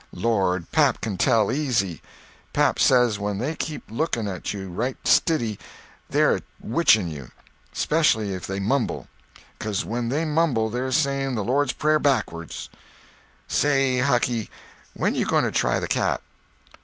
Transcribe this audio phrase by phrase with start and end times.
[0.13, 2.01] "Lord, pap can tell, easy.
[2.53, 5.59] Pap says when they keep looking at you right stiddy,
[6.09, 7.29] they're a witching you.
[7.71, 9.07] Specially if they mumble.
[9.59, 12.67] Becuz when they mumble they're saying the Lord's Prayer backards."
[13.47, 14.49] "Say, Hucky,
[14.95, 16.21] when you going to try the cat?"